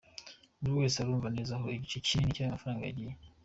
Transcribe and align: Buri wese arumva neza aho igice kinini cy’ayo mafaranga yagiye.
Buri 0.59 0.71
wese 0.79 0.95
arumva 0.99 1.27
neza 1.35 1.51
aho 1.57 1.65
igice 1.77 1.97
kinini 2.05 2.35
cy’ayo 2.35 2.51
mafaranga 2.55 2.83
yagiye. 2.85 3.13